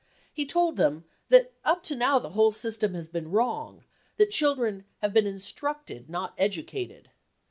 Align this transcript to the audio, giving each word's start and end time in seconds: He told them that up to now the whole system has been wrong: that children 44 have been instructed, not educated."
He 0.33 0.47
told 0.47 0.77
them 0.77 1.03
that 1.29 1.53
up 1.63 1.83
to 1.83 1.95
now 1.95 2.17
the 2.17 2.31
whole 2.31 2.51
system 2.51 2.95
has 2.95 3.07
been 3.07 3.29
wrong: 3.29 3.83
that 4.17 4.31
children 4.31 4.77
44 4.77 4.87
have 5.03 5.13
been 5.13 5.27
instructed, 5.27 6.09
not 6.09 6.33
educated." 6.39 7.11